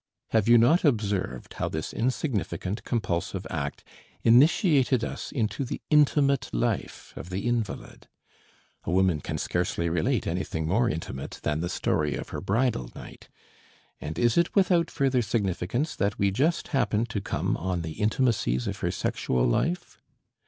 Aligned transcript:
Have 0.31 0.47
you 0.47 0.57
not 0.57 0.83
observed 0.83 1.53
how 1.53 1.69
this 1.69 1.93
insignificant 1.93 2.83
compulsive 2.83 3.45
act 3.51 3.83
initiated 4.23 5.03
us 5.03 5.31
into 5.31 5.63
the 5.63 5.79
intimate 5.91 6.49
life 6.51 7.13
of 7.15 7.29
the 7.29 7.47
invalid? 7.47 8.07
A 8.85 8.89
woman 8.89 9.21
can 9.21 9.37
scarcely 9.37 9.89
relate 9.89 10.25
anything 10.25 10.65
more 10.67 10.89
intimate 10.89 11.39
than 11.43 11.59
the 11.61 11.69
story 11.69 12.15
of 12.15 12.29
her 12.29 12.41
bridal 12.41 12.89
night, 12.95 13.29
and 13.99 14.17
is 14.17 14.39
it 14.39 14.55
without 14.55 14.89
further 14.89 15.21
significance 15.21 15.95
that 15.95 16.17
we 16.17 16.31
just 16.31 16.69
happened 16.69 17.07
to 17.11 17.21
come 17.21 17.55
on 17.55 17.83
the 17.83 18.01
intimacies 18.01 18.65
of 18.65 18.77
her 18.77 18.89
sexual 18.89 19.45
life? 19.45 19.99